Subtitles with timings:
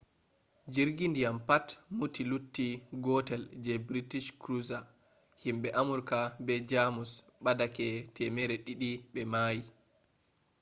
[0.73, 1.65] jirgi ndiyam pat
[1.97, 2.67] muti lutti
[3.03, 4.83] gootel je british cruiser.
[5.41, 7.11] himbe amurka be germus
[7.45, 9.61] badake 200 be mayi